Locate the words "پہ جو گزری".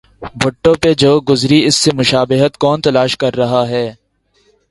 0.81-1.59